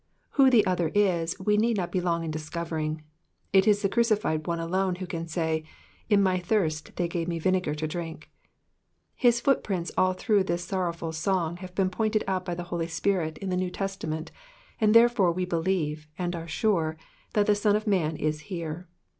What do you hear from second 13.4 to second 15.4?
the New Testament, and ther^ore